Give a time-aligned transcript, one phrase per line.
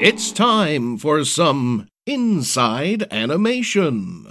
[0.00, 4.28] It's time for some inside animation.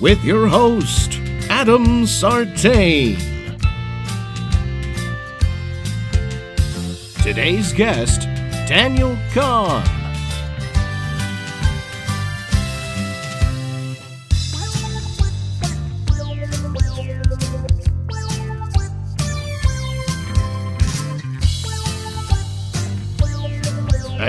[0.00, 1.18] With your host,
[1.50, 3.18] Adam Sartain.
[7.22, 8.22] Today's guest,
[8.66, 10.01] Daniel Kahn.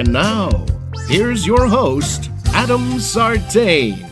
[0.04, 0.66] And now,
[1.08, 4.06] here's your host, Adam Sartain.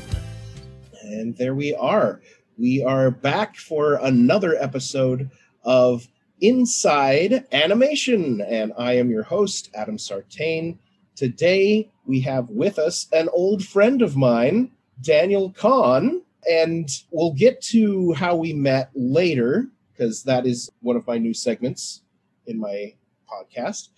[1.02, 2.22] And there we are.
[2.58, 5.30] We are back for another episode
[5.66, 6.08] of
[6.40, 8.40] Inside Animation.
[8.40, 10.80] And I am your host, Adam Sartain.
[11.17, 16.22] Today we have with us an old friend of mine, Daniel Kahn.
[16.50, 21.33] And we'll get to how we met later, because that is one of my new
[21.33, 22.02] segments
[22.48, 22.94] in my
[23.30, 23.89] podcast.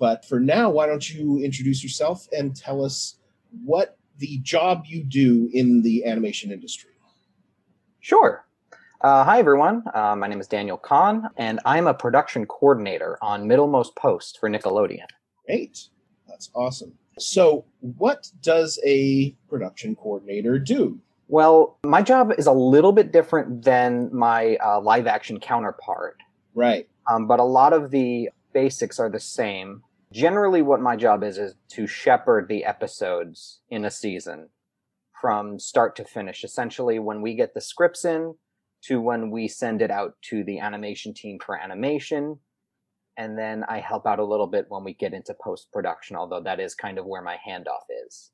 [0.00, 3.16] But for now, why don't you introduce yourself and tell us
[3.64, 6.92] what the job you do in the animation industry?
[8.00, 8.46] Sure.
[9.02, 9.84] Uh, hi, everyone.
[9.94, 14.48] Uh, my name is Daniel Kahn, and I'm a production coordinator on Middlemost Post for
[14.48, 15.04] Nickelodeon.
[15.46, 15.88] Great.
[16.26, 16.94] That's awesome.
[17.18, 20.98] So, what does a production coordinator do?
[21.28, 26.16] Well, my job is a little bit different than my uh, live action counterpart,
[26.54, 26.88] Right.
[27.10, 29.82] um, but a lot of the basics are the same.
[30.12, 34.48] Generally, what my job is is to shepherd the episodes in a season
[35.20, 36.42] from start to finish.
[36.42, 38.34] Essentially, when we get the scripts in
[38.82, 42.38] to when we send it out to the animation team for animation.
[43.16, 46.40] And then I help out a little bit when we get into post production, although
[46.42, 48.30] that is kind of where my handoff is.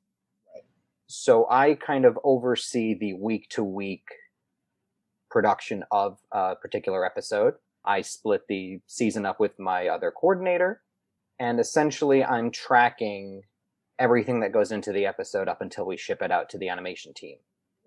[1.07, 4.05] So I kind of oversee the week to week
[5.29, 7.55] production of a particular episode.
[7.85, 10.81] I split the season up with my other coordinator,
[11.39, 13.43] and essentially I'm tracking
[13.99, 17.13] everything that goes into the episode up until we ship it out to the animation
[17.13, 17.37] team.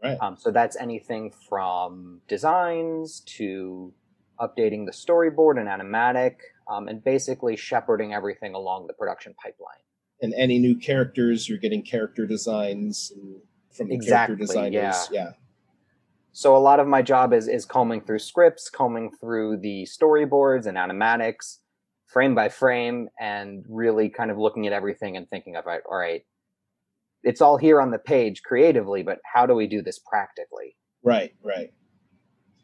[0.03, 0.16] Right.
[0.21, 3.93] Um, so that's anything from designs to
[4.41, 6.37] updating the storyboard and animatic,
[6.69, 9.82] um, and basically shepherding everything along the production pipeline.
[10.22, 13.41] and any new characters, you're getting character designs and
[13.71, 15.09] from the Exactly, character designers.
[15.12, 15.32] Yeah.
[16.32, 20.67] So a lot of my job is is combing through scripts, combing through the storyboards
[20.67, 21.59] and animatics,
[22.12, 25.82] frame by frame, and really kind of looking at everything and thinking of it.
[25.91, 26.22] All right,
[27.22, 30.76] it's all here on the page creatively, but how do we do this practically?
[31.03, 31.34] Right.
[31.43, 31.72] Right.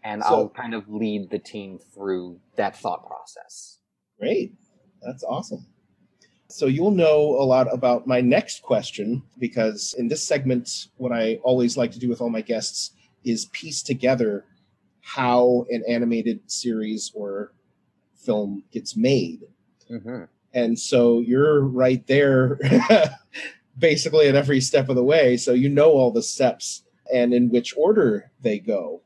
[0.04, 3.78] And So- I'll kind of lead the team through that thought process.
[4.18, 4.54] Great.
[5.02, 5.66] That's awesome.
[6.48, 11.40] So you'll know a lot about my next question because in this segment, what I
[11.42, 12.92] always like to do with all my guests
[13.24, 14.44] is piece together
[15.00, 17.52] how an animated series or
[18.26, 19.44] film gets made.
[19.88, 22.58] hmm And so you're right there
[23.78, 25.36] basically at every step of the way.
[25.36, 26.82] So you know all the steps
[27.12, 29.02] and in which order they go.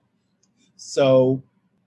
[0.77, 1.43] So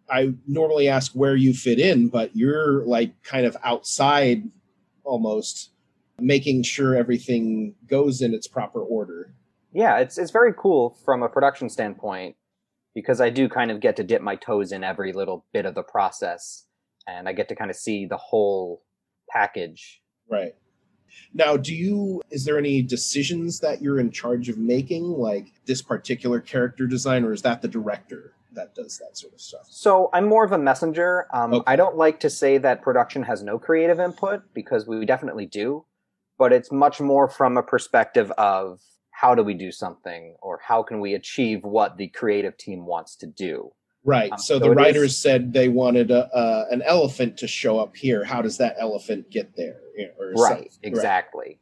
[0.10, 4.44] I normally ask where you fit in, but you're like kind of outside
[5.04, 5.72] almost
[6.20, 9.34] making sure everything goes in its proper order.
[9.74, 12.36] Yeah, it's it's very cool from a production standpoint
[12.94, 15.74] because I do kind of get to dip my toes in every little bit of
[15.74, 16.66] the process,
[17.08, 18.84] and I get to kind of see the whole
[19.30, 20.02] package.
[20.30, 20.56] Right.
[21.34, 25.82] Now, do you is there any decisions that you're in charge of making like this
[25.82, 29.66] particular character design or is that the director that does that sort of stuff?
[29.70, 31.28] So I'm more of a messenger.
[31.34, 31.64] Um, Okay.
[31.68, 35.86] I don't like to say that production has no creative input because we definitely do,
[36.38, 38.82] but it's much more from a perspective of
[39.12, 43.16] how do we do something or how can we achieve what the creative team wants
[43.18, 43.72] to do.
[44.04, 44.32] Right.
[44.32, 47.80] Um, so so the writers is- said they wanted a, uh, an elephant to show
[47.80, 48.24] up here.
[48.24, 49.80] How does that elephant get there?
[50.20, 50.80] Or right something.
[50.82, 51.60] exactly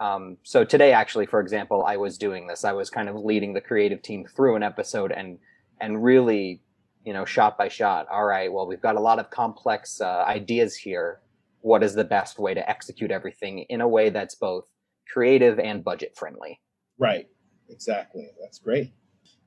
[0.00, 3.52] um, so today actually for example i was doing this i was kind of leading
[3.52, 5.38] the creative team through an episode and
[5.78, 6.62] and really
[7.04, 10.24] you know shot by shot all right well we've got a lot of complex uh,
[10.26, 11.20] ideas here
[11.60, 14.66] what is the best way to execute everything in a way that's both
[15.12, 16.58] creative and budget friendly
[16.98, 17.28] Right.
[17.70, 18.28] Exactly.
[18.40, 18.92] That's great.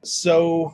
[0.03, 0.73] So,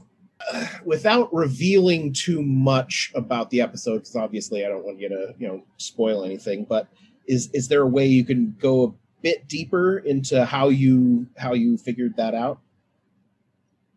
[0.51, 5.33] uh, without revealing too much about the episode, because obviously I don't want you to,
[5.37, 6.87] you know, spoil anything, but
[7.27, 11.53] is is there a way you can go a bit deeper into how you how
[11.53, 12.59] you figured that out?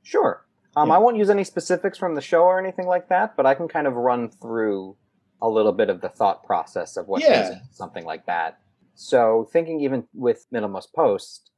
[0.02, 0.44] sure
[0.76, 0.94] um, Yeah.
[0.94, 3.66] i won't use any specifics from the show or anything like that but i can
[3.66, 4.96] kind of run through
[5.42, 7.58] a little bit of the thought process of what Yeah.
[7.70, 8.58] something like that.
[8.94, 11.50] So thinking even with Middlemost Post,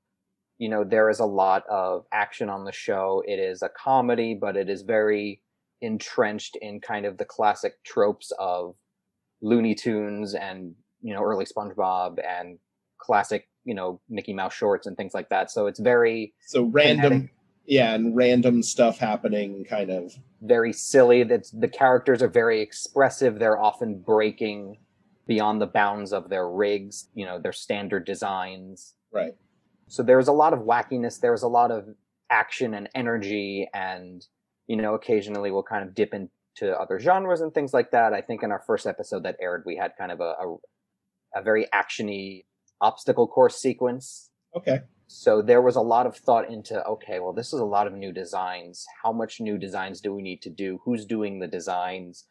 [0.59, 3.23] you know, there is a lot of action on the show.
[3.27, 5.41] It is a comedy, but it is very
[5.81, 8.75] entrenched in kind of the classic tropes of
[9.41, 12.59] Looney Tunes and, you know, early SpongeBob and
[12.99, 15.51] classic, you know, Mickey Mouse shorts and things like that.
[15.51, 17.35] So it's very So random, kinetic,
[17.67, 20.13] yeah, and random stuff happening, kind of.
[20.43, 21.23] very silly.
[21.23, 23.39] That's the characters are very expressive.
[23.39, 24.79] They're often breaking
[25.29, 28.95] beyond the bounds of their rigs, you know, their standard designs.
[29.13, 29.35] Right.
[29.89, 31.21] So there was a lot of wackiness.
[31.21, 31.89] There was a lot of
[32.31, 34.25] action and energy, and
[34.67, 38.13] you know, occasionally we'll kind of dip into other genres and things like that.
[38.13, 40.57] I think in our first episode that aired, we had kind of a a,
[41.37, 42.45] a very actiony
[42.81, 44.31] obstacle course sequence.
[44.57, 44.81] Okay.
[45.09, 47.95] So there was a lot of thought into okay, well, this is a lot of
[47.95, 48.85] new designs.
[49.03, 50.81] How much new designs do we need to do?
[50.85, 52.27] Who's doing the designs?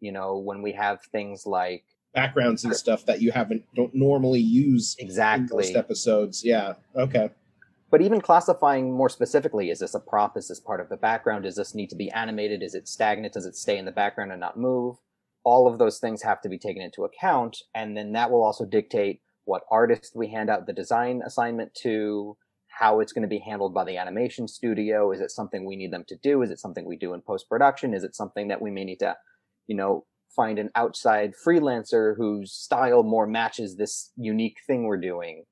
[0.00, 4.40] You know, when we have things like Backgrounds and stuff that you haven't don't normally
[4.40, 5.64] use in exactly.
[5.64, 6.44] most episodes.
[6.44, 6.74] Yeah.
[6.94, 7.30] Okay.
[7.90, 11.44] but even classifying more specifically is this a prop is this part of the background?
[11.44, 12.62] Does this need to be animated?
[12.62, 13.34] Is it stagnant?
[13.34, 14.96] Does it stay in the background and not move?
[15.44, 18.64] All of those things have to be taken into account and then that will also
[18.64, 22.36] dictate what artist we hand out the design assignment to
[22.68, 25.12] how it's going to be handled by the animation studio.
[25.12, 26.42] Is it something we need them to do?
[26.42, 28.98] Is it something we do in post production is it something that we may need
[29.00, 29.16] to
[29.66, 35.44] you know find an outside freelancer whose style more matches this unique thing we're doing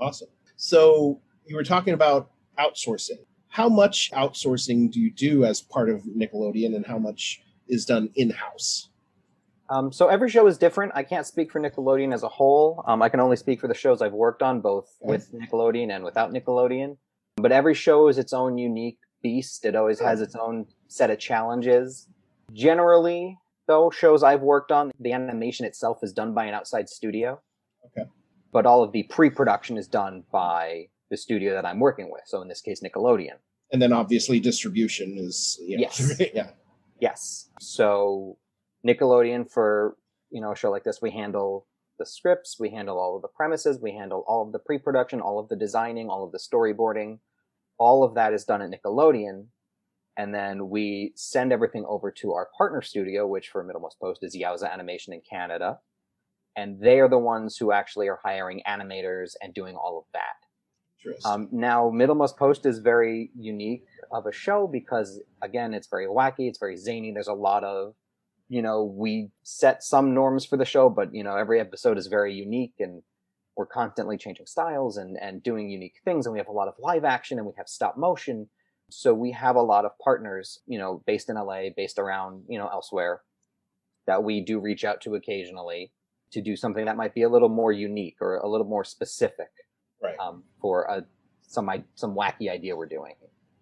[0.00, 0.28] Awesome.
[0.56, 3.18] So you were talking about outsourcing.
[3.48, 8.10] How much outsourcing do you do as part of Nickelodeon, and how much is done
[8.16, 8.88] in house?
[9.70, 10.92] Um, so every show is different.
[10.96, 12.82] I can't speak for Nickelodeon as a whole.
[12.86, 15.10] Um, I can only speak for the shows I've worked on, both Okay.
[15.10, 16.96] with Nickelodeon and without Nickelodeon.
[17.36, 19.64] But every show is its own unique beast.
[19.64, 22.08] It always has its own set of challenges.
[22.52, 27.40] Generally, though, shows I've worked on, the animation itself is done by an outside studio.
[27.86, 28.08] Okay.
[28.52, 32.22] But all of the pre-production is done by the studio that I'm working with.
[32.26, 33.36] So in this case, Nickelodeon.
[33.72, 36.20] And then obviously distribution is you know, Yes.
[36.34, 36.50] yeah.
[37.00, 37.48] Yes.
[37.60, 38.38] So
[38.86, 39.96] Nickelodeon for
[40.30, 41.66] you know a show like this, we handle
[41.98, 45.38] the scripts, we handle all of the premises, we handle all of the pre-production, all
[45.38, 47.18] of the designing, all of the storyboarding.
[47.78, 49.46] All of that is done at Nickelodeon,
[50.16, 54.36] and then we send everything over to our partner studio, which for Middlemost Post is
[54.36, 55.78] Yowza Animation in Canada,
[56.56, 60.42] and they are the ones who actually are hiring animators and doing all of that.
[61.24, 66.48] Um, now, Middlemost Post is very unique of a show because, again, it's very wacky,
[66.48, 67.12] it's very zany.
[67.12, 67.94] There's a lot of,
[68.48, 72.06] you know, we set some norms for the show, but you know, every episode is
[72.06, 73.02] very unique, and
[73.56, 76.26] we're constantly changing styles and and doing unique things.
[76.26, 78.48] And we have a lot of live action, and we have stop motion.
[78.92, 82.58] So we have a lot of partners, you know, based in LA, based around, you
[82.58, 83.22] know, elsewhere,
[84.06, 85.92] that we do reach out to occasionally
[86.32, 89.50] to do something that might be a little more unique or a little more specific
[90.02, 90.18] right.
[90.18, 91.04] um, for a
[91.46, 93.14] some some wacky idea we're doing.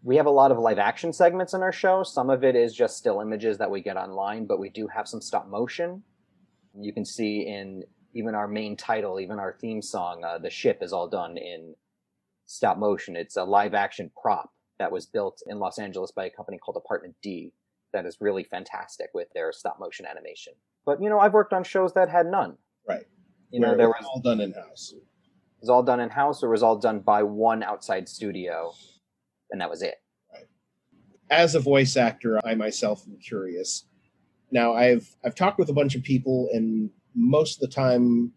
[0.03, 2.03] We have a lot of live action segments in our show.
[2.03, 5.07] Some of it is just still images that we get online, but we do have
[5.07, 6.03] some stop motion.
[6.79, 7.83] You can see in
[8.15, 11.75] even our main title, even our theme song, uh, the ship is all done in
[12.47, 13.17] stop motion.
[13.17, 14.51] It's a live action prop
[14.81, 17.53] that was built in Los Angeles by a company called Apartment D
[17.93, 20.55] that is really fantastic with their stop motion animation.
[20.87, 22.57] But you know, I've worked on shows that had none.
[22.89, 23.05] Right.
[23.51, 24.95] You know, Where there it was was all done in house.
[24.97, 25.03] It
[25.61, 28.73] was all done in house or was all done by one outside studio
[29.51, 29.97] and that was it
[30.33, 30.47] Right.
[31.29, 33.85] As a voice actor, I myself am curious.
[34.51, 38.33] Now, I've I've talked with a bunch of people, and most of the time,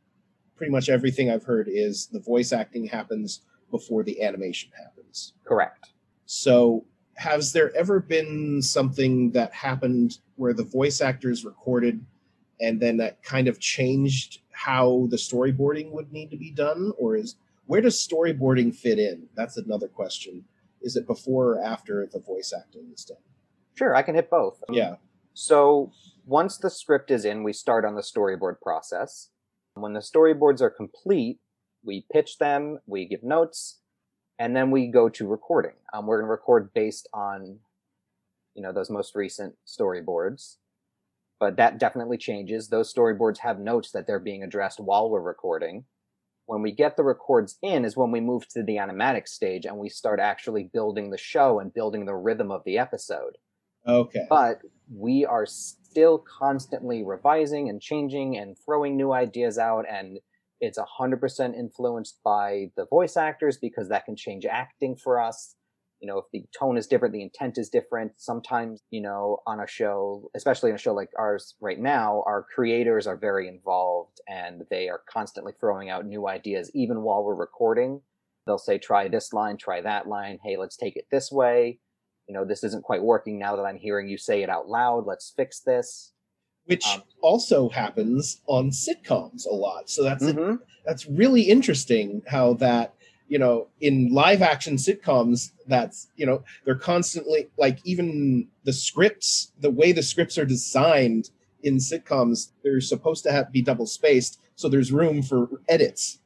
[0.55, 5.33] pretty much everything I've heard is the voice acting happens before the animation happens.
[5.47, 5.92] correct
[6.25, 12.03] So, has there ever been something that happened where the voice actors recorded
[12.59, 16.91] and then that kind of changed how the storyboarding would need to be done?
[16.97, 17.35] Or is
[17.67, 19.27] where does storyboarding fit in?
[19.35, 20.43] That's another question.
[20.81, 23.17] Is it before or after the voice acting is done?
[23.75, 24.97] sure i can hit both um, Yeah.
[25.33, 25.91] so
[26.25, 29.29] once the script is in we start on the storyboard process
[29.73, 31.39] when the storyboards are complete
[31.83, 33.79] we pitch them we give notes
[34.39, 35.73] and then we go to recording.
[35.93, 37.59] Um, we're going to record based on
[38.55, 40.57] you know those most recent storyboards.
[41.39, 42.69] But that definitely changes.
[42.69, 45.83] Those storyboards have notes that they're being addressed while we're recording.
[46.45, 49.77] When we get the records in is when we move to the animatic stage and
[49.77, 53.37] we start actually building the show and building the rhythm of the episode.
[53.85, 54.25] Okay.
[54.29, 54.61] but
[54.93, 60.19] we are still constantly revising and changing and throwing new ideas out and
[60.63, 65.55] it's 100% influenced by the voice actors because that can change acting for us
[65.99, 69.59] you know if the tone is different the intent is different sometimes you know on
[69.59, 74.19] a show especially in a show like ours right now our creators are very involved
[74.27, 78.01] and they are constantly throwing out new ideas even while we're recording
[78.45, 80.39] They'll say, try this line, try that line.
[80.43, 81.79] Hey, let's take it this way.
[82.27, 85.05] You know, this isn't quite working now that I'm hearing you say it out loud.
[85.05, 86.12] Let's fix this.
[86.65, 89.89] Which Um, also happens on sitcoms a lot.
[89.89, 90.59] So that's Mhm.
[90.85, 92.93] that's really interesting how that
[93.27, 99.51] you know in live action sitcoms that's you know they're constantly like even the scripts
[99.59, 101.29] the way the scripts are designed
[101.63, 106.19] in sitcoms they're supposed to have be double spaced so there's room for edits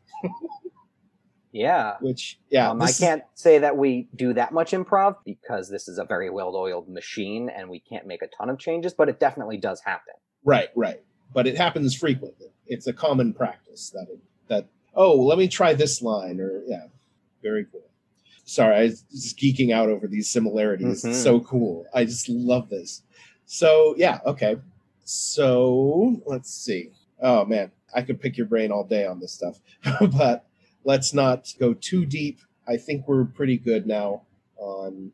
[1.52, 1.98] Yeah.
[2.02, 5.98] which yeah um, I can't say that we do that much improv because this is
[6.00, 9.58] a very well-oiled machine and we can't make a ton of changes, but it definitely
[9.58, 10.14] does happen.
[10.48, 11.02] Right, right.
[11.34, 12.48] But it happens frequently.
[12.68, 16.86] It's a common practice that it, that oh, let me try this line or yeah,
[17.44, 17.82] very cool.
[18.46, 21.04] Sorry, I was just geeking out over these similarities.
[21.04, 21.24] It's Mhm.
[21.24, 21.86] so cool.
[21.94, 23.04] I just love this.
[23.46, 24.56] So yeah, okay.
[25.04, 26.92] So let's see.
[27.22, 29.60] Oh man, I could pick your brain all day on this stuff,
[30.18, 30.46] but
[30.86, 32.40] let's not go too deep.
[32.66, 34.22] I think we're pretty good now
[34.56, 35.12] on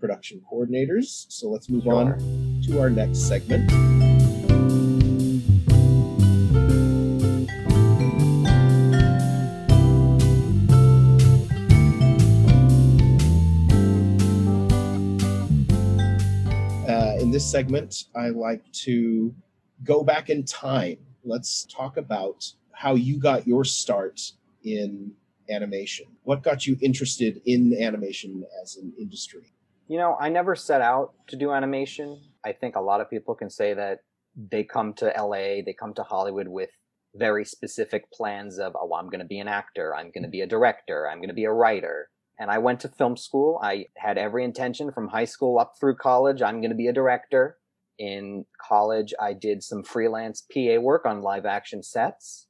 [0.00, 1.26] production coordinators.
[1.28, 3.70] So let's move on to our next segment.
[17.40, 19.34] This segment, I like to
[19.82, 20.98] go back in time.
[21.24, 24.20] Let's talk about how you got your start
[24.62, 25.12] in
[25.48, 26.04] animation.
[26.24, 29.54] What got you interested in animation as an industry?
[29.88, 32.20] You know, I never set out to do animation.
[32.44, 34.00] I think a lot of people can say that
[34.36, 36.68] they come to LA, they come to Hollywood with
[37.14, 40.42] very specific plans of, oh, I'm going to be an actor, I'm going to be
[40.42, 42.10] a director, I'm going to be a writer.
[42.40, 43.60] And I went to film school.
[43.62, 46.92] I had every intention from high school up through college, I'm going to be a
[46.92, 47.58] director.
[47.98, 52.46] In college, I did some freelance PA work on live action sets.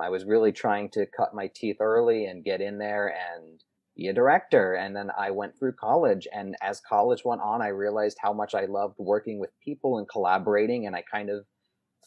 [0.00, 3.62] I was really trying to cut my teeth early and get in there and
[3.94, 4.72] be a director.
[4.72, 6.26] And then I went through college.
[6.32, 10.08] And as college went on, I realized how much I loved working with people and
[10.08, 10.86] collaborating.
[10.86, 11.44] And I kind of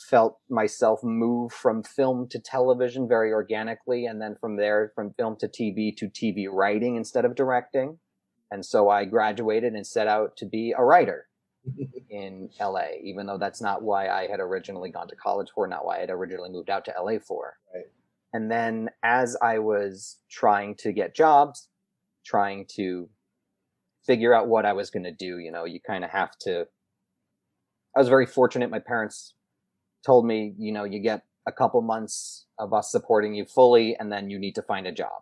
[0.01, 4.06] felt myself move from film to television very organically.
[4.06, 8.00] And then from there, from film to TV to TV writing instead of directing.
[8.51, 11.27] And so I graduated and set out to be a writer
[12.10, 15.86] in LA, even though that's not why I had originally gone to college for, not
[15.86, 17.58] why I had originally moved out to LA for.
[17.74, 17.86] Right.
[18.34, 21.70] And then as I was trying to get jobs,
[22.25, 23.10] trying to
[24.06, 26.68] figure out what I was going to do, you know, you kind of have to.
[27.96, 28.70] I was very fortunate.
[28.70, 29.34] My parents
[30.08, 34.10] told me, you know, you get a couple months of us supporting you fully, and
[34.12, 35.22] then you need to find a job.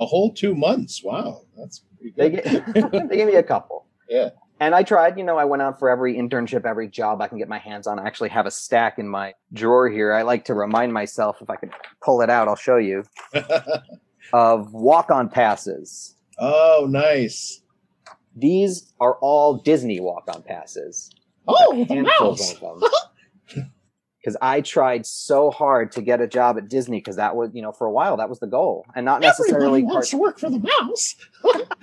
[0.00, 1.02] A whole two months.
[1.04, 2.74] Wow, that's pretty They, good.
[2.74, 3.86] get, they gave me a couple.
[4.08, 4.30] Yeah.
[4.60, 7.38] And I tried, you know, I went out for every internship, every job I can
[7.38, 7.98] get my hands on.
[8.00, 10.12] I actually have a stack in my drawer here.
[10.12, 11.70] I like to remind myself, if I could
[12.02, 13.04] pull it out, I'll show you,
[14.32, 16.16] of walk on passes.
[16.38, 17.60] oh, nice.
[18.36, 21.10] These are all Disney walk on passes.
[21.46, 22.54] Oh, the mouse.
[24.26, 24.38] of them.
[24.38, 27.62] Because I tried so hard to get a job at Disney because that was, you
[27.62, 30.38] know, for a while that was the goal, and not necessarily Everybody wants to work
[30.38, 31.16] for the mouse.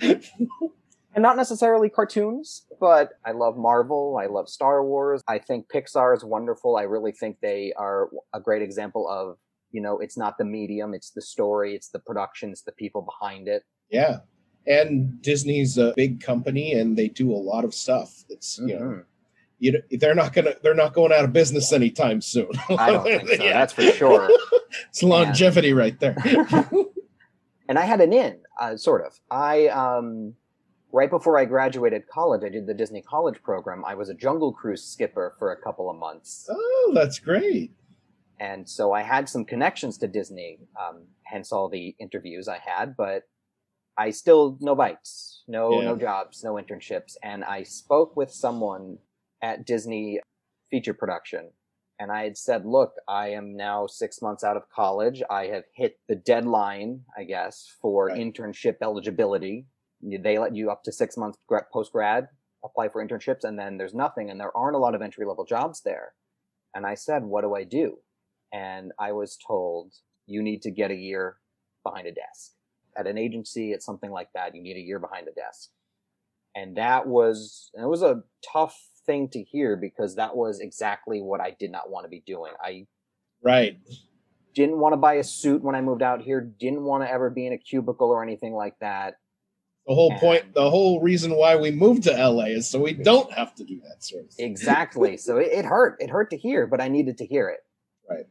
[1.14, 4.18] and not necessarily cartoons, but I love Marvel.
[4.20, 5.22] I love Star Wars.
[5.28, 6.76] I think Pixar is wonderful.
[6.76, 9.36] I really think they are a great example of,
[9.72, 13.02] you know, it's not the medium, it's the story, it's the production, it's the people
[13.02, 13.62] behind it.
[13.90, 14.18] yeah,
[14.66, 18.24] and Disney's a big company, and they do a lot of stuff.
[18.28, 19.04] It's you know, Mhm.
[19.62, 22.48] You know, they're not gonna they're not going out of business anytime soon.
[22.68, 23.44] I don't think so.
[23.44, 23.52] Yeah.
[23.52, 24.28] That's for sure.
[24.88, 26.16] It's longevity right there.
[27.68, 29.20] and I had an in, uh, sort of.
[29.30, 30.34] I um,
[30.92, 33.84] right before I graduated college, I did the Disney College program.
[33.84, 37.72] I was a Jungle Cruise skipper for a couple of months, oh, that's great.
[38.40, 40.58] and so I had some connections to Disney.
[40.82, 43.24] Um, hence all the interviews I had, but
[43.98, 45.88] I still no bites, no Yeah.
[45.88, 47.16] no jobs, no internships.
[47.22, 48.98] And I spoke with someone
[49.42, 50.20] at Disney
[50.70, 51.50] feature production,
[51.98, 55.22] and I had said, "Look, I am now six months out of college.
[55.28, 58.18] I have hit the deadline, I guess, for Right.
[58.18, 59.66] internship eligibility.
[60.00, 61.38] They let you up to six months
[61.72, 62.28] post grad
[62.64, 65.44] apply for internships, and then there's nothing, and there aren't a lot of entry level
[65.44, 66.14] jobs there."
[66.74, 68.02] And I said, "What do I do?"
[68.52, 71.40] And I was told, "You need to get a year
[71.82, 72.56] behind a desk."
[72.94, 75.70] at an agency, at something like that, you need a year behind the desk.
[76.54, 78.22] And that was, and it was a
[78.52, 82.22] tough thing to hear because that was exactly what I did not want to be
[82.26, 82.52] doing.
[82.62, 82.86] I
[83.42, 83.78] Right.
[84.54, 87.30] didn't want to buy a suit when I moved out here, didn't want to ever
[87.30, 89.14] be in a cubicle or anything like that.
[89.86, 92.92] The whole And- point, the whole reason why we moved to LA is so we
[92.92, 94.48] don't have to do that sort of thing.
[94.48, 95.16] Exactly.
[95.16, 95.96] so it, it hurt.
[96.00, 97.60] It hurt to hear, but I needed to hear it.
[98.08, 98.26] Right.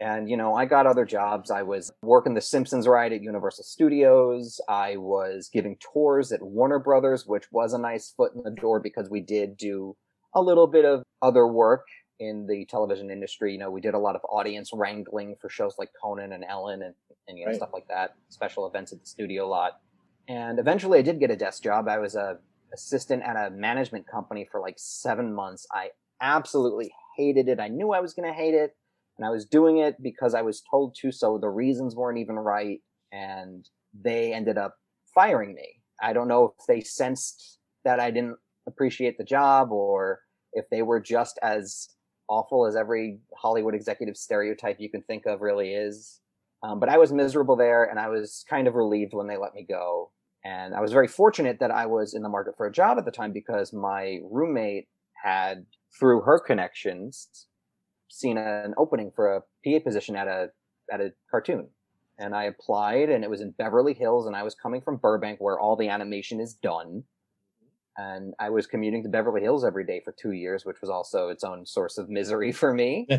[0.00, 1.50] And, you know, I got other jobs.
[1.50, 4.60] I was working the Simpsons ride at Universal Studios.
[4.68, 8.78] I was giving tours at Warner Brothers, which was a nice foot in the door
[8.80, 9.96] because we did do
[10.34, 11.86] a little bit of other work
[12.18, 13.52] in the television industry.
[13.52, 16.82] You know, we did a lot of audience wrangling for shows like Conan and Ellen
[16.82, 16.94] and,
[17.28, 17.56] and you know, Right.
[17.56, 19.80] stuff like that, special events at the studio lot.
[20.28, 21.88] And eventually I did get a desk job.
[21.88, 22.38] I was a
[22.72, 25.66] assistant at a management company for like seven months.
[25.72, 27.60] I absolutely hated it.
[27.60, 28.76] I knew I was going to hate it.
[29.18, 31.12] And I was doing it because I was told to.
[31.12, 32.80] So the reasons weren't even right.
[33.10, 34.76] And they ended up
[35.14, 35.82] firing me.
[36.00, 40.20] I don't know if they sensed that I didn't appreciate the job or
[40.52, 41.88] if they were just as
[42.28, 46.20] awful as every Hollywood executive stereotype you can think of really is.
[46.62, 49.54] Um, but I was miserable there and I was kind of relieved when they let
[49.54, 50.12] me go.
[50.44, 53.04] And I was very fortunate that I was in the market for a job at
[53.04, 54.88] the time because my roommate
[55.22, 55.66] had,
[55.98, 57.46] through her connections,
[58.08, 60.48] seen an opening for a PA position at a
[60.92, 61.68] at a cartoon.
[62.18, 65.40] And I applied and it was in Beverly Hills and I was coming from Burbank
[65.40, 67.04] where all the animation is done.
[67.96, 71.28] And I was commuting to Beverly Hills every day for two years, which was also
[71.28, 73.06] its own source of misery for me.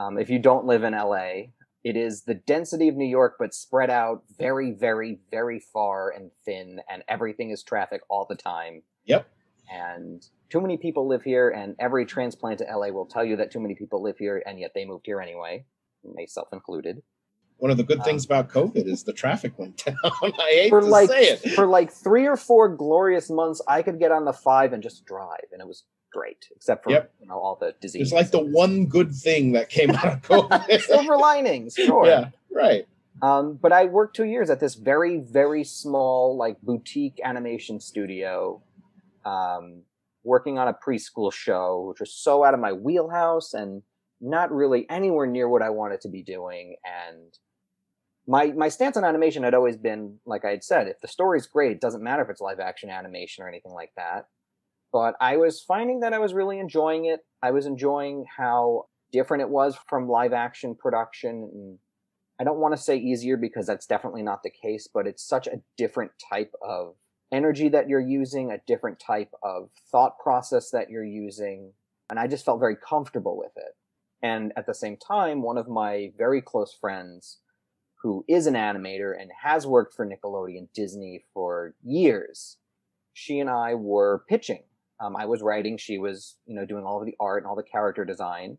[0.00, 1.50] Um, if you don't live in LA,
[1.84, 6.30] it is the density of New York, but spread out very, very, very far and
[6.44, 8.82] thin, and everything is traffic all the time.
[9.04, 9.28] Yep.
[9.70, 13.50] And too many people live here, and every transplant to LA will tell you that
[13.50, 15.64] too many people live here, and yet they moved here anyway,
[16.04, 17.02] myself included.
[17.60, 19.96] One of the good things about COVID is the traffic went down.
[20.04, 21.52] I hate For to like say it.
[21.52, 25.04] for like three or four glorious months, I could get on the five and just
[25.06, 27.12] drive, and it was great, except for Yep.
[27.20, 28.02] you know all the disease.
[28.02, 30.80] It's like the one good thing that came out of COVID.
[30.82, 32.06] silver linings, sure.
[32.06, 32.86] yeah, right.
[33.22, 38.62] Um, but I worked two years at this very, very small, like boutique animation studio,
[39.26, 39.82] um,
[40.24, 43.82] working on a preschool show, which was so out of my wheelhouse and
[44.22, 46.76] not really anywhere near what I wanted to be doing.
[46.84, 47.32] And
[48.26, 51.46] my my stance on animation had always been, like I had said, if the story's
[51.46, 54.26] great, it doesn't matter if it's live action animation or anything like that.
[54.92, 57.20] But I was finding that I was really enjoying it.
[57.42, 61.78] I was enjoying how different it was from live action production and
[62.40, 65.46] I don't want to say easier because that's definitely not the case, but it's such
[65.46, 66.94] a different type of
[67.30, 71.74] energy that you're using, a different type of thought process that you're using.
[72.08, 73.76] And I just felt very comfortable with it.
[74.22, 77.40] And at the same time, one of my very close friends
[78.02, 82.56] who is an animator and has worked for Nickelodeon Disney for years,
[83.12, 84.62] she and I were pitching.
[84.98, 87.56] Um, I was writing, she was, you know, doing all of the art and all
[87.56, 88.58] the character design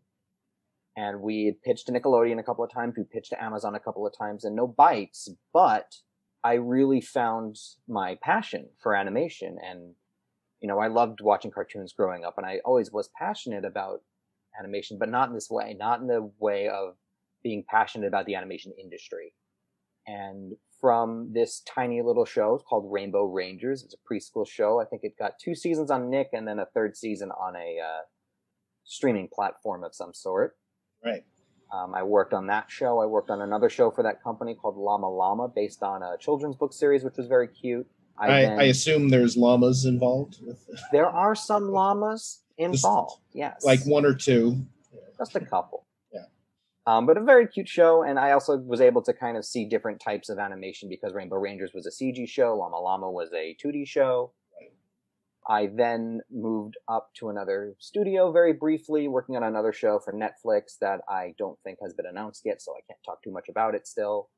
[0.96, 2.94] and we had pitched to Nickelodeon a couple of times.
[2.96, 5.28] We pitched to Amazon a couple of times, and no bites.
[5.52, 5.96] But
[6.44, 7.56] I really found
[7.88, 9.94] my passion for animation, and
[10.60, 14.02] you know, I loved watching cartoons growing up, and I always was passionate about
[14.58, 16.96] animation, but not in this way, not in the way of
[17.42, 19.32] being passionate about the animation industry.
[20.06, 24.80] And from this tiny little show it's called Rainbow Rangers, it's a preschool show.
[24.80, 27.78] I think it got two seasons on Nick, and then a third season on a
[27.80, 28.02] uh,
[28.84, 30.56] streaming platform of some sort.
[31.04, 31.24] Right.
[31.72, 33.00] Um, I worked on that show.
[33.00, 36.56] I worked on another show for that company called Llama Llama, based on a children's
[36.56, 37.86] book series, which was very cute.
[38.18, 43.22] I, then- I assume there's llamas involved, with, there are some llamas involved.
[43.32, 44.66] Yes, like one or two.
[45.16, 45.86] just a couple.
[46.86, 49.66] Um, but a very cute show, and I also was able to kind of see
[49.66, 53.56] different types of animation because Rainbow Rangers was a CG show, Llama Llama was a
[53.64, 54.32] 2D show.
[55.48, 60.78] I then moved up to another studio very briefly, working on another show for Netflix
[60.80, 63.74] that I don't think has been announced yet, so I can't talk too much about
[63.74, 64.28] it still.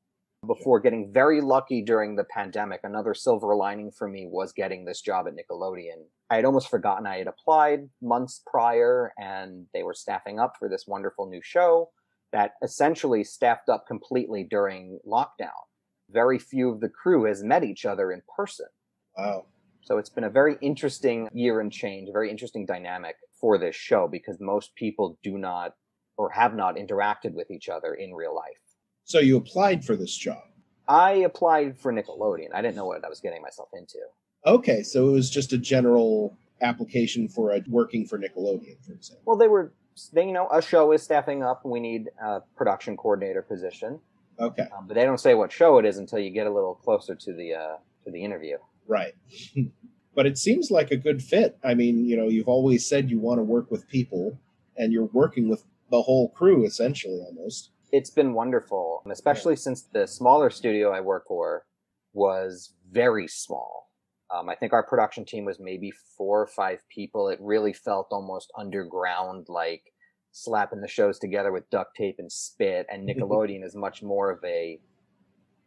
[0.45, 5.01] Before getting very lucky during the pandemic, another silver lining for me was getting this
[5.01, 6.05] job at Nickelodeon.
[6.29, 10.69] I had almost forgotten I had applied months prior, and they were staffing up for
[10.69, 11.89] this wonderful new show
[12.35, 15.55] that essentially staffed up completely during lockdown.
[16.09, 18.65] Very few of the crew has met each other in person.
[19.17, 19.45] Wow.
[19.79, 23.73] So it's been a very interesting year and change, a very interesting dynamic for this
[23.73, 25.75] show because most people do not
[26.17, 28.59] or have not interacted with each other in real life.
[29.05, 30.43] So you applied for this job.
[30.89, 32.49] I applied for Nickelodeon.
[32.53, 33.99] I didn't know what I was getting myself into.
[34.45, 39.23] Okay, so it was just a general application for a working for Nickelodeon, for example.
[39.25, 39.71] Well, they were,
[40.13, 41.65] they, you know, a show is staffing up.
[41.65, 43.99] We need a production coordinator position,
[44.39, 46.75] Okay, um, but they don't say what show it is until you get a little
[46.75, 48.57] closer to the uh, to the interview.
[48.87, 49.13] right.
[50.15, 51.57] but it seems like a good fit.
[51.63, 54.39] I mean, you know, you've always said you want to work with people,
[54.77, 57.71] and you're working with the whole crew essentially almost.
[57.91, 61.65] it's been wonderful, especially since the smaller studio I work for
[62.13, 63.84] was very small.
[64.33, 67.29] Um, I think our production team was maybe four or five people.
[67.29, 69.93] It really felt almost underground, like
[70.31, 74.39] slapping the shows together with duct tape and spit, and Nickelodeon is much more of
[74.43, 74.79] a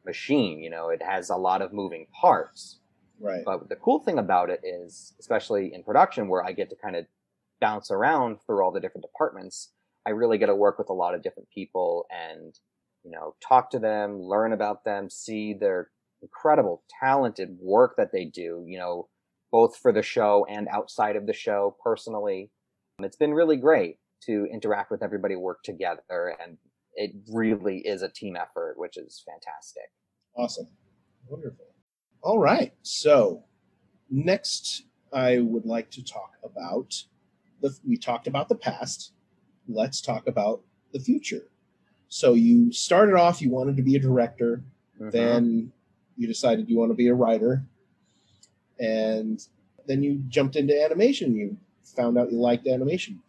[0.05, 0.61] machine.
[0.61, 2.81] You know, it has a lot of moving parts.
[3.21, 3.43] Right.
[3.45, 6.97] But the cool thing about it is, especially in production, where I get to kind
[6.97, 7.07] of
[7.61, 9.73] bounce around through all the different departments,
[10.07, 12.55] I really get to work with a lot of different people and,
[13.05, 15.91] you know, talk to them, learn about them, see their
[16.23, 19.09] incredible, talented work that they do, you know,
[19.51, 22.51] both for the show and outside of the show personally.
[23.01, 26.59] It's been really great to interact with everybody, work together, and
[26.95, 29.91] it really is a team effort, which is fantastic.
[30.37, 30.67] Awesome.
[31.29, 31.67] Wonderful.
[32.23, 32.73] All right.
[32.83, 33.45] So,
[34.11, 37.05] next, I would like to talk about
[37.63, 37.77] the.
[37.87, 39.13] We talked about the past.
[39.69, 41.51] Let's talk about the future.
[42.09, 44.65] So, you started off, you wanted to be a director,
[45.01, 45.13] Mhm.
[45.13, 45.73] then
[46.19, 47.63] you decided you want to be a writer,
[48.79, 49.41] and
[49.87, 51.35] then you jumped into animation.
[51.35, 51.57] You
[51.97, 53.21] found out you liked animation.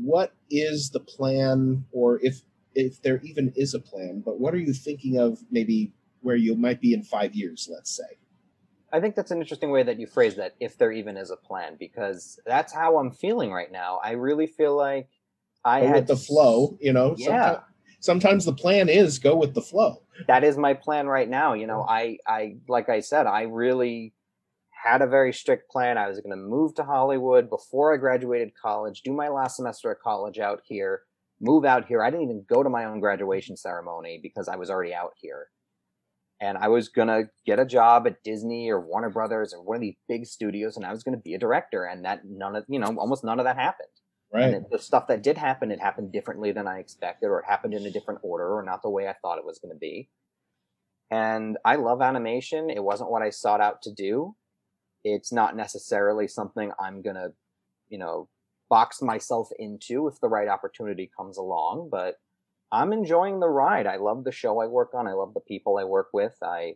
[0.00, 2.42] What is the plan, or if
[2.74, 6.54] if there even is a plan, but what are you thinking of maybe where you
[6.56, 8.18] might be in five years, let's say?
[8.92, 11.36] I think that's an interesting way that you phrase that, if there even is a
[11.36, 14.00] plan, because that's how I'm feeling right now.
[14.02, 15.08] I really feel like
[15.64, 17.14] I Go had with the flow, you know?
[17.18, 17.60] Yeah.
[18.04, 20.02] Sometimes, the plan is go with the flow.
[20.26, 21.54] that is my plan right now.
[21.54, 24.12] You know, I, I, like I said, I really
[24.70, 25.96] had a very strict plan.
[25.96, 29.90] I was going to move to Hollywood before I graduated college, do my last semester
[29.90, 31.02] of college out here,
[31.40, 32.02] move out here.
[32.02, 35.48] I didn't even go to my own graduation ceremony because I was already out here.
[36.40, 39.76] And I was going to get a job at Disney or Warner Brothers or one
[39.76, 41.84] of these big studios and I was going to be a director.
[41.84, 43.88] And that none of, you know, almost none of that happened.
[44.34, 44.68] Right.
[44.68, 47.86] The stuff that did happen, it happened differently than I expected, or it happened in
[47.86, 50.08] a different order, or not the way I thought it was going to be.
[51.10, 52.68] And I love animation.
[52.68, 54.34] It wasn't what I sought out to do.
[55.04, 57.32] It's not necessarily something I'm going to,
[57.88, 58.28] you know,
[58.68, 62.16] box myself into if the right opportunity comes along, but
[62.72, 63.86] I'm enjoying the ride.
[63.86, 65.06] I love the show I work on.
[65.06, 66.34] I love the people I work with.
[66.42, 66.74] I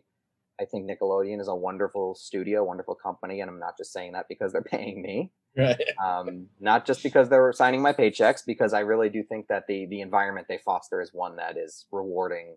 [0.59, 4.27] I think Nickelodeon is a wonderful studio, wonderful company, and I'm not just saying that
[4.27, 5.81] because they're paying me Right.
[6.03, 9.87] um, not just because they're signing my paychecks, because I really do think that the
[9.87, 12.55] the environment they foster is one that is rewarding,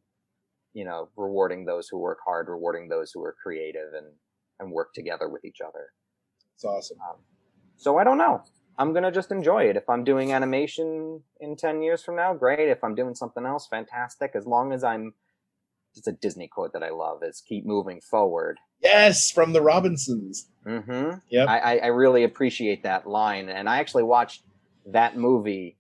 [0.75, 4.07] you know, rewarding those who work hard, rewarding those who are creative and
[4.61, 5.89] and work together with each other.
[6.55, 6.99] It's awesome.
[7.77, 8.43] So I don't know.
[8.79, 9.77] I'm gonna just enjoy it.
[9.77, 12.69] If I'm doing animation in ten years from now, great.
[12.69, 14.33] If I'm doing something else, fantastic.
[14.35, 15.15] As long as I'm,
[15.97, 18.59] it's a Disney quote that I love: is keep moving forward.
[18.83, 20.49] Yes, from the Robinsons.
[20.67, 21.19] Mm-hmm.
[21.31, 21.49] Yep.
[21.49, 23.49] I, I, I really appreciate that line.
[23.49, 24.43] And I actually watched
[24.87, 25.79] that movie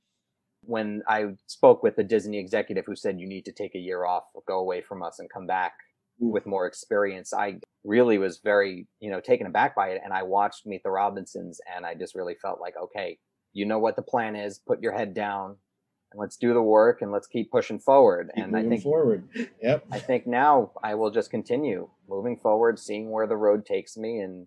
[0.64, 4.05] when I spoke with the Disney executive who said, you need to take a year
[4.05, 5.72] off, go away from us and come back
[6.22, 6.29] Ooh.
[6.29, 7.35] with more experience.
[7.35, 10.01] I really was very, you know, taken aback by it.
[10.05, 13.18] And I watched Meet the Robinsons and I just really felt like, okay,
[13.53, 15.57] you know what the plan is, put your head down
[16.12, 18.31] and let's do the work and let's keep pushing forward.
[18.35, 19.29] Keep and I think forward.
[19.62, 19.87] Yep.
[19.90, 24.20] I think now I will just continue moving forward, seeing where the road takes me,
[24.20, 24.46] and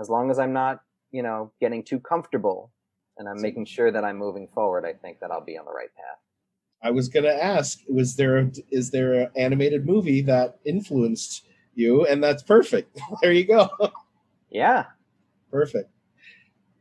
[0.00, 2.72] as long as I'm not, you know, getting too comfortable,
[3.18, 5.72] and I'm making sure that I'm moving forward, I think that I'll be on the
[5.72, 6.18] right path.
[6.82, 12.06] I was gonna ask, was there a, is there an animated movie that influenced you?
[12.06, 12.98] And that's perfect.
[13.22, 13.68] there you go.
[14.48, 14.86] Yeah,
[15.50, 15.90] Perfect.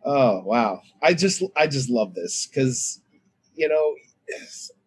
[0.05, 0.81] Oh wow.
[1.01, 3.01] I just I just love this because
[3.55, 3.95] you know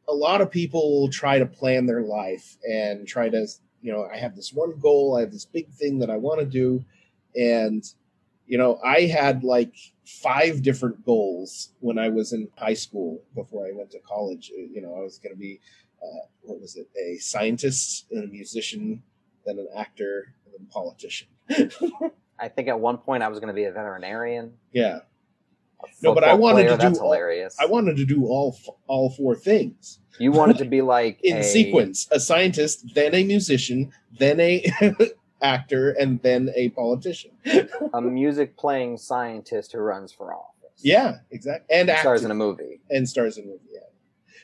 [0.09, 3.47] a lot of people try to plan their life and try to
[3.81, 6.41] you know I have this one goal, I have this big thing that I want
[6.41, 6.85] to do
[7.35, 7.85] and
[8.47, 9.75] you know I had like
[10.05, 14.51] five different goals when I was in high school before I went to college.
[14.55, 15.61] You know, I was going to be
[16.03, 16.89] uh, what was it?
[16.99, 19.03] A scientist and a musician,
[19.47, 21.29] then an actor, and then a politician.
[22.39, 24.55] I think at one point I was going to be a veterinarian.
[24.73, 25.01] yeah.
[26.03, 27.57] No, but I wanted player, to do That's all- hilarious.
[27.61, 31.43] I wanted to do all all four things you wanted to be like in a-
[31.45, 34.65] sequence: a scientist, then a musician, then a
[35.43, 37.31] actor, and then a politician.
[37.95, 40.81] a music playing scientist who runs for office.
[40.83, 41.75] Yeah, exactly.
[41.77, 42.81] And And stars in a movie.
[42.91, 43.61] and stars in a movie.
[43.73, 43.81] Yeah,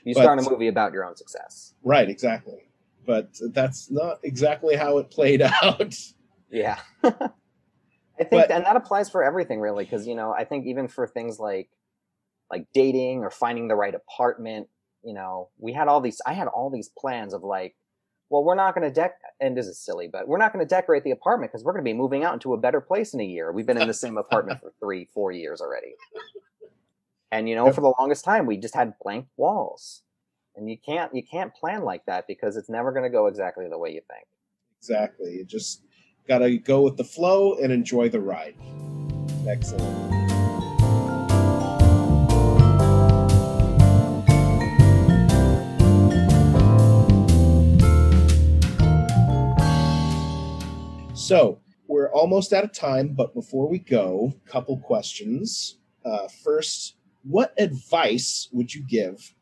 [0.04, 1.74] You But- star in a movie about your own success.
[1.82, 2.64] right, exactly.
[3.06, 5.94] But that's not exactly how it played out.
[6.50, 6.78] Yeah.
[8.20, 10.88] I think But- and that applies for everything really because you know, I think even
[10.88, 11.70] for things like
[12.50, 14.68] like dating or finding the right apartment,
[15.02, 17.76] you know, we had all these I had all these plans of like
[18.30, 20.68] well, we're not going to deck and this is silly, but we're not going to
[20.68, 23.20] decorate the apartment because we're going to be moving out into a better place in
[23.20, 23.50] a year.
[23.52, 25.94] We've been in the same apartment for 3 4 years already.
[27.30, 30.02] And you know, for the longest time we just had blank walls.
[30.56, 33.68] And you can't you can't plan like that because it's never going to go exactly
[33.68, 34.26] the way you think.
[34.78, 35.32] exactly.
[35.34, 35.82] You just
[36.28, 38.54] Got to go with the flow and enjoy the ride.
[39.46, 39.82] Excellent.
[51.14, 55.78] So we're almost out of time, but before we go, couple questions.
[56.04, 59.34] Uh, first, what advice would you give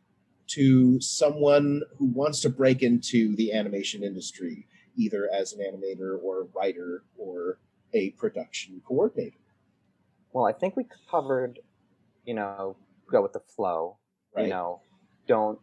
[0.48, 4.68] to someone who wants to break into the animation industry?
[4.96, 7.58] Either as an animator or a writer or
[7.92, 9.36] a production coordinator?
[10.32, 11.60] Well, I think we covered,
[12.24, 12.76] you know,
[13.10, 13.98] go with the flow.
[14.34, 14.44] Right.
[14.44, 14.80] You know,
[15.26, 15.58] don't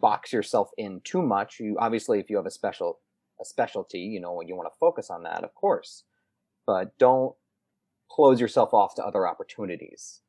[0.00, 1.58] box yourself in too much.
[1.60, 2.98] You obviously, if you have a special
[3.40, 6.04] a specialty, you know, when you want to focus on that, of course,
[6.66, 7.34] but don't
[8.10, 10.20] close yourself off to other opportunities.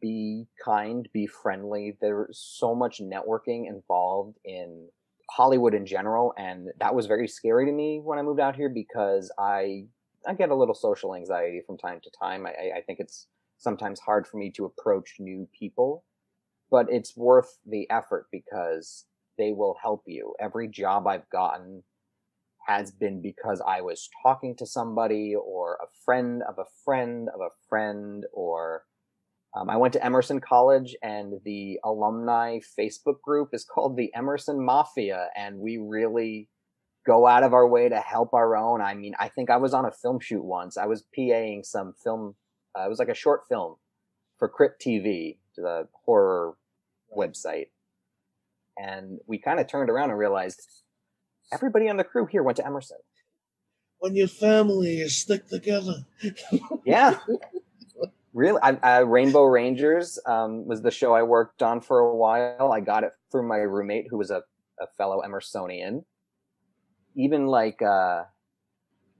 [0.00, 1.96] Be kind, be friendly.
[2.00, 4.88] There's so much networking involved in
[5.36, 8.68] Hollywood in general, and that was very scary to me when I moved out here
[8.68, 9.84] because I
[10.26, 12.46] I get a little social anxiety from time to time.
[12.46, 16.04] I, I think it's sometimes hard for me to approach new people,
[16.70, 19.06] but it's worth the effort because
[19.38, 20.34] they will help you.
[20.38, 21.82] Every job I've gotten
[22.66, 27.40] has been because I was talking to somebody or a friend of a friend of
[27.40, 28.84] a friend or
[29.54, 34.64] um, I went to Emerson College and the alumni Facebook group is called the Emerson
[34.64, 36.48] Mafia and we really
[37.06, 38.80] go out of our way to help our own.
[38.80, 40.76] I mean, I think I was on a film shoot once.
[40.76, 42.36] I was PAing some film.
[42.78, 43.76] Uh, it was like a short film
[44.38, 46.54] for Crypt TV, the horror
[47.16, 47.66] website.
[48.78, 50.62] And we kind of turned around and realized
[51.52, 52.98] everybody on the crew here went to Emerson.
[53.98, 56.06] When your family is stick together.
[56.84, 57.18] Yeah.
[58.34, 62.72] Really, I, Rainbow Rangers um, was the show I worked on for a while.
[62.72, 64.42] I got it through my roommate, who was a,
[64.80, 66.04] a fellow Emersonian.
[67.14, 68.22] Even like, uh,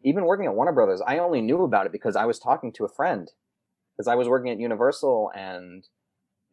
[0.02, 2.84] even working at Warner Brothers, I only knew about it because I was talking to
[2.84, 3.30] a friend.
[3.94, 5.86] Because I was working at Universal, and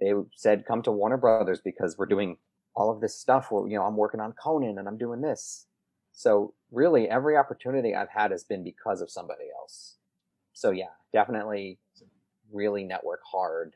[0.02, 2.38] they said, "Come to Warner Brothers because we're doing
[2.76, 3.50] all of this stuff.
[3.50, 5.66] Where you know, I'm working on Conan, and I'm doing this."
[6.12, 9.96] So really, every opportunity I've had has been because of somebody else.
[10.52, 11.80] So yeah, definitely
[12.52, 13.74] really network hard.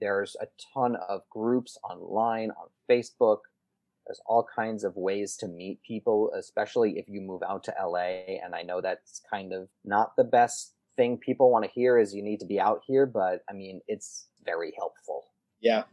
[0.00, 3.38] There's a ton of groups online on Facebook.
[4.06, 8.38] There's all kinds of ways to meet people, especially if you move out to LA.
[8.42, 12.14] And I know that's kind of not the best thing people want to hear is
[12.14, 15.26] you need to be out here, but I mean, it's very helpful.
[15.60, 15.84] Yeah.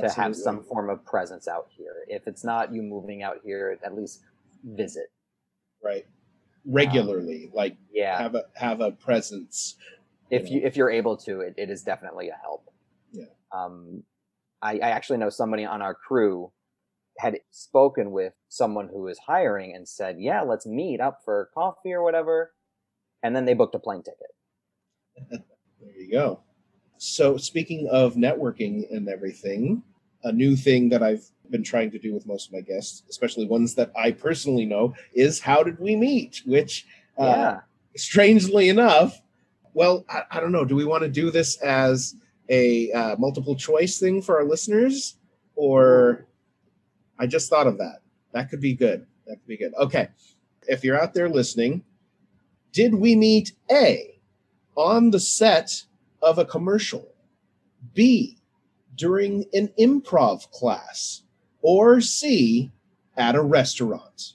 [0.00, 2.04] To have some form of presence out here.
[2.08, 4.22] If it's not you moving out here, at least
[4.64, 5.12] visit.
[5.82, 6.06] Right.
[6.66, 9.76] Regularly, um, like yeah, have a have a presence
[10.30, 12.70] if you, if you're able to, it, it is definitely a help.
[13.12, 13.24] Yeah.
[13.52, 14.02] Um,
[14.62, 16.50] I, I actually know somebody on our crew
[17.18, 21.92] had spoken with someone who was hiring and said, "Yeah, let's meet up for coffee
[21.92, 22.52] or whatever,"
[23.22, 25.40] and then they booked a plane ticket.
[25.80, 26.40] there you go.
[26.96, 29.82] So, speaking of networking and everything,
[30.24, 33.46] a new thing that I've been trying to do with most of my guests, especially
[33.46, 36.42] ones that I personally know, is how did we meet?
[36.46, 36.86] Which,
[37.18, 37.60] uh, yeah.
[37.96, 39.20] strangely enough,
[39.74, 40.64] well, I, I, don't know.
[40.64, 42.14] Do we want to do this as
[42.48, 45.16] a uh, multiple choice thing for our listeners,
[45.54, 46.26] or
[47.18, 48.00] I just thought of that.
[48.32, 49.06] That could be good.
[49.26, 49.72] That could be good.
[49.74, 50.08] Okay,
[50.66, 51.84] if you're out there listening,
[52.72, 54.20] did we meet A
[54.76, 55.84] on the set
[56.20, 57.14] of a commercial,
[57.94, 58.38] B
[58.94, 61.22] during an improv class,
[61.62, 62.72] or C
[63.16, 64.34] at a restaurant?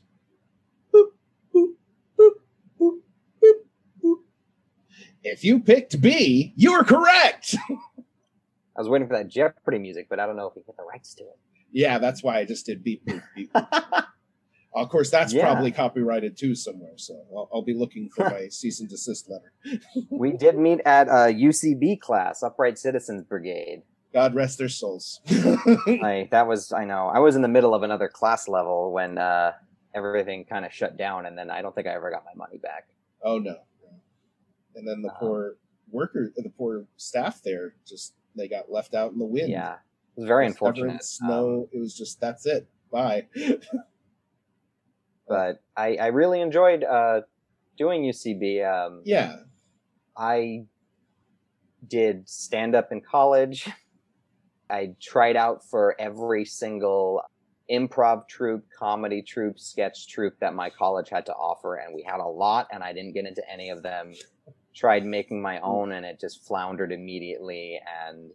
[5.23, 7.55] If you picked B, you were correct.
[7.69, 10.83] I was waiting for that Jeopardy music, but I don't know if we get the
[10.83, 11.37] rights to it.
[11.71, 13.51] Yeah, that's why I just did beep beep beep.
[14.73, 15.43] of course, that's yeah.
[15.43, 19.81] probably copyrighted too somewhere, so I'll, I'll be looking for my cease and desist letter.
[20.09, 23.83] we did meet at a UCB class, Upright Citizens Brigade.
[24.13, 25.21] God rest their souls.
[25.29, 29.17] I, that was I know I was in the middle of another class level when
[29.17, 29.51] uh,
[29.93, 32.57] everything kind of shut down, and then I don't think I ever got my money
[32.57, 32.87] back.
[33.21, 33.57] Oh no
[34.75, 35.19] and then the uh-huh.
[35.19, 35.55] poor
[35.91, 39.49] worker, the poor staff there, just they got left out in the wind.
[39.49, 41.03] Yeah, it was very it was unfortunate.
[41.03, 41.61] Snow.
[41.61, 42.67] Um, it was just that's it.
[42.91, 43.27] Bye.
[45.27, 47.21] but I, I really enjoyed uh,
[47.77, 48.65] doing UCB.
[48.65, 49.35] Um, yeah,
[50.17, 50.65] I
[51.87, 53.69] did stand up in college.
[54.69, 57.23] I tried out for every single
[57.71, 62.19] improv troupe, comedy troupe, sketch troupe that my college had to offer, and we had
[62.19, 64.13] a lot, and I didn't get into any of them
[64.79, 67.79] tried making my own and it just floundered immediately.
[68.07, 68.31] And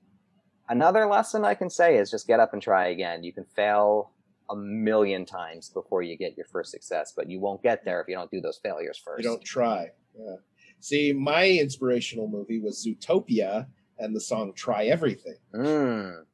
[0.69, 3.25] another lesson I can say is just get up and try again.
[3.25, 4.13] You can fail
[4.51, 8.09] a million times before you get your first success, but you won't get there if
[8.09, 9.25] you don't do those failures first.
[9.25, 9.89] You don't try.
[10.15, 10.37] Yeah.
[10.81, 13.67] See, my inspirational movie was Zootopia
[13.99, 15.37] and the song Try Everything.
[15.55, 16.25] Mm.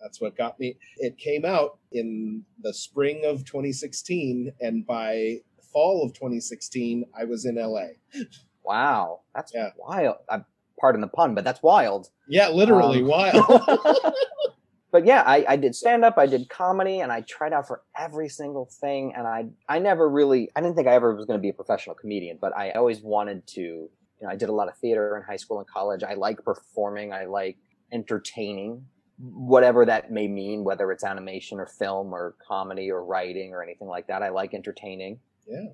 [0.00, 0.76] That's what got me.
[0.96, 5.38] It came out in the spring of 2016, and by
[5.72, 7.86] fall of 2016, I was in LA.
[8.64, 9.70] Wow, that's Yeah.
[9.76, 10.16] wild.
[10.28, 10.44] I,
[10.80, 12.08] pardon the pun, but that's wild.
[12.28, 13.46] Yeah, literally Um, wild.
[14.90, 17.82] but yeah, I, I did stand up, I did comedy, and I tried out for
[17.96, 19.12] every single thing.
[19.16, 21.54] And I I never really I didn't think I ever was going to be a
[21.54, 23.60] professional comedian, but I always wanted to.
[23.60, 26.02] You know, I did a lot of theater in high school and college.
[26.04, 27.12] I like performing.
[27.12, 27.58] I like
[27.92, 28.86] entertaining,
[29.18, 33.88] whatever that may mean, whether it's animation or film or comedy or writing or anything
[33.88, 34.22] like that.
[34.22, 35.18] I like entertaining.
[35.46, 35.66] yeah.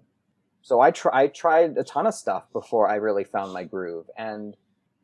[0.63, 4.07] So I try I tried a ton of stuff before I really found my groove,
[4.17, 4.57] and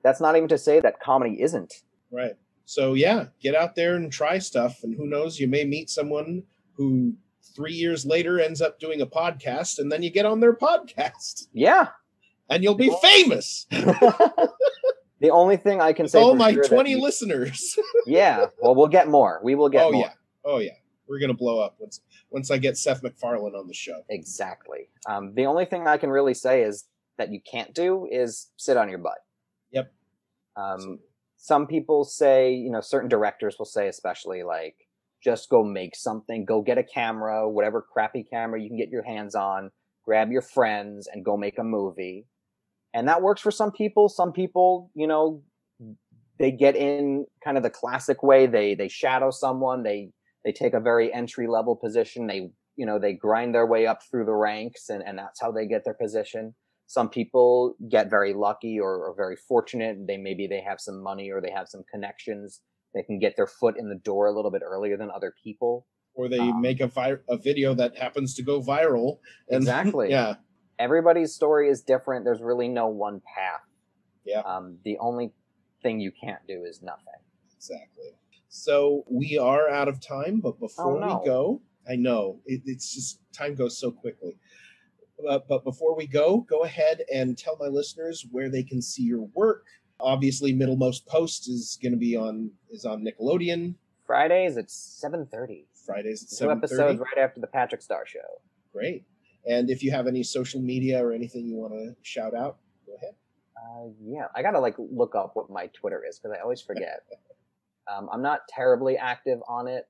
[0.02, 1.74] that's not even to say that comedy isn't.
[2.10, 2.34] Right.
[2.64, 6.42] So yeah, get out there and try stuff, and who knows, you may meet someone
[6.74, 7.14] who
[7.54, 11.46] three years later ends up doing a podcast, and then you get on their podcast,
[11.52, 11.88] Yeah.
[12.50, 13.66] and you'll be famous.
[13.70, 17.78] the only thing I can With say all my sure twenty you- listeners.
[18.06, 18.46] yeah.
[18.60, 19.40] Well, we'll get more.
[19.42, 20.02] We will get oh more.
[20.02, 20.12] yeah.
[20.44, 20.72] Oh yeah.
[21.08, 24.02] We're gonna blow up once once I get Seth MacFarlane on the show.
[24.08, 24.88] Exactly.
[25.08, 26.86] Um, the only thing I can really say is
[27.18, 29.18] that you can't do is sit on your butt.
[29.72, 29.92] Yep.
[30.56, 30.98] Um,
[31.36, 34.76] some people say, you know, certain directors will say, especially like,
[35.22, 39.02] just go make something, go get a camera, whatever crappy camera you can get your
[39.02, 39.70] hands on,
[40.04, 42.26] grab your friends and go make a movie.
[42.94, 44.08] And that works for some people.
[44.08, 45.42] Some people, you know,
[46.38, 48.46] they get in kind of the classic way.
[48.46, 49.82] They they shadow someone.
[49.82, 50.10] They
[50.46, 52.26] they take a very entry level position.
[52.28, 55.50] They you know they grind their way up through the ranks, and and that's how
[55.52, 56.54] they get their position.
[56.86, 60.06] Some people get very lucky or, or very fortunate.
[60.06, 62.60] They maybe they have some money or they have some connections.
[62.94, 65.86] They can get their foot in the door a little bit earlier than other people.
[66.14, 69.18] Or they Um, make a vi- a video that happens to go viral.
[69.48, 70.10] And Exactly.
[70.10, 70.34] yeah.
[70.78, 72.24] Everybody's story is different.
[72.24, 73.62] There's really no one path.
[74.24, 74.40] Yeah.
[74.42, 75.32] Um, the only
[75.82, 77.20] thing you can't do is nothing.
[77.56, 78.10] Exactly.
[78.56, 81.20] So we are out of time, but before Oh, no.
[81.20, 84.38] we go, I know it, it's just time goes so quickly.
[85.22, 89.02] But, but before we go, go ahead and tell my listeners where they can see
[89.02, 89.66] your work.
[90.00, 93.74] Obviously, Middlemost Post is going to be on is on Nickelodeon
[94.06, 95.66] Fridays at seven thirty.
[95.86, 98.40] Fridays at Two seven episodes right after the Patrick Star Show.
[98.72, 99.04] Great.
[99.48, 102.94] And if you have any social media or anything you want to shout out, go
[102.96, 103.14] ahead.
[103.56, 107.04] Uh, yeah, I gotta like look up what my Twitter is because I always forget.
[107.92, 109.88] um, I'm not terribly active on it.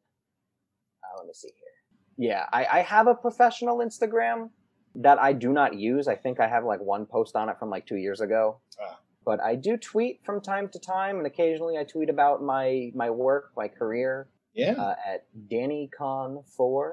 [1.02, 2.28] Uh, let me see here.
[2.30, 4.50] Yeah, I, I have a professional Instagram
[4.94, 6.08] that I do not use.
[6.08, 8.60] I think I have like one post on it from like two years ago.
[8.82, 8.98] Ah.
[9.24, 13.10] But I do tweet from time to time, and occasionally I tweet about my my
[13.10, 16.92] work, my career Yeah, uh, at DannyKahn4.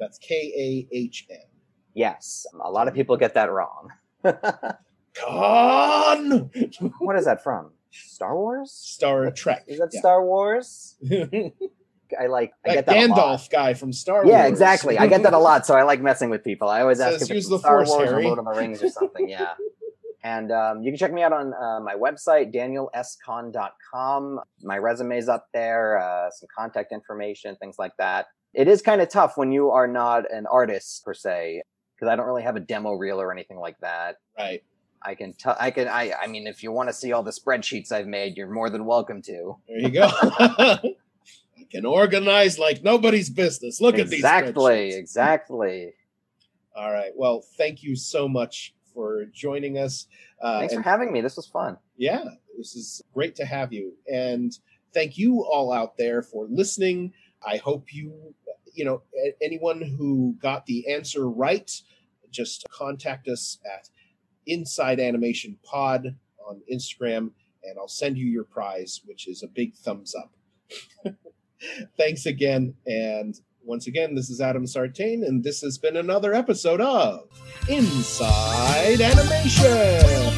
[0.00, 1.36] that's K A H N.
[1.94, 3.88] Yes, a lot of people get that wrong.
[5.14, 6.50] Con
[6.98, 7.70] what is that from?
[7.94, 8.70] Star Wars?
[8.72, 9.64] Star Trek.
[9.66, 10.00] Is that Yeah.
[10.00, 10.96] Star Wars?
[12.20, 12.96] I like I that get that.
[12.96, 14.28] Gandalf guy from Star Wars.
[14.28, 14.98] Yeah, exactly.
[14.98, 16.68] I get that a lot, so I like messing with people.
[16.68, 18.44] I always ask Says, if "Use it's the Star Force, Wars Harry." or Lord of
[18.44, 19.28] the Rings or something.
[19.28, 19.54] Yeah.
[20.26, 24.40] And um, you can check me out on uh, my website, danielskahn.com.
[24.62, 28.26] My resume's up there, uh, some contact information, things like that.
[28.54, 31.62] It is kind of tough when you are not an artist per se,
[31.94, 34.16] because I don't really have a demo reel or anything like that.
[34.38, 34.62] Right.
[35.04, 35.56] I can tell.
[35.60, 35.88] I can.
[35.88, 36.12] I.
[36.12, 38.84] I mean, if you want to see all the spreadsheets I've made, you're more than
[38.86, 39.56] welcome to.
[39.68, 40.08] There you go.
[40.22, 40.94] I
[41.70, 43.80] can organize like nobody's business.
[43.80, 44.20] Look at these.
[44.20, 44.94] exactly.
[44.94, 45.92] Exactly.
[46.74, 47.12] All right.
[47.14, 50.06] Well, thank you so much for joining us.
[50.40, 51.20] Uh, Thanks for having me.
[51.20, 51.76] This was fun.
[51.96, 52.24] yeah,
[52.56, 53.92] this is great to have you.
[54.12, 54.56] And
[54.92, 57.12] thank you all out there for listening.
[57.46, 58.34] I hope you,
[58.72, 59.02] you know,
[59.42, 61.70] anyone who got the answer right,
[62.30, 63.88] just contact us at
[64.46, 67.30] Inside Animation Pod on Instagram,
[67.62, 70.32] and I'll send you your prize, which is a big thumbs up.
[71.96, 72.74] Thanks again.
[72.86, 77.28] And once again, this is Adam Sartain, and this has been another episode of
[77.68, 80.33] Inside Animation.